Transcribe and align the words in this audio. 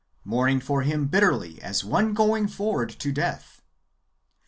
Mourning 0.23 0.59
for 0.59 0.81
him 0.81 1.05
bitterly 1.05 1.61
as 1.61 1.83
one 1.83 2.15
going 2.15 2.47
forward 2.47 2.89
to 2.89 3.11
death." 3.11 3.61